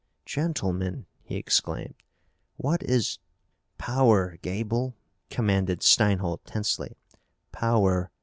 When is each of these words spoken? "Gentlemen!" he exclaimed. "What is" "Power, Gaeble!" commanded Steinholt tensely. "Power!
"Gentlemen!" 0.25 1.05
he 1.21 1.35
exclaimed. 1.35 1.93
"What 2.57 2.81
is" 2.81 3.19
"Power, 3.91 4.37
Gaeble!" 4.41 4.95
commanded 5.29 5.81
Steinholt 5.81 6.39
tensely. 6.43 6.97
"Power! 7.51 8.09